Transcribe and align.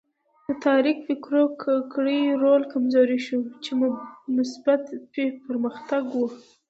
د 0.47 0.49
تاریک 0.65 0.97
فکرو 1.07 1.43
کړیو 1.93 2.39
رول 2.43 2.63
کمزوری 2.73 3.19
شو 3.27 3.39
چې 3.63 3.71
مثبت 4.37 4.81
پرمختګ 5.47 6.03
و. 6.13 6.19